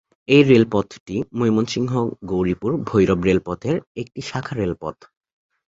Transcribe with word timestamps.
এই 0.27 0.43
রেলপথটি 0.43 1.15
ময়মনসিংহ-গৌরীপুর-ভৈরব 1.33 3.19
রেলপথের 3.23 3.77
একটি 3.95 4.19
শাখা 4.21 4.53
রেলপথ। 4.55 4.95